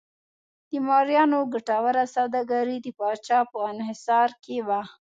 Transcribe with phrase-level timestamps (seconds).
[0.69, 4.81] د مریانو ګټوره سوداګري د پاچا په انحصار کې وه.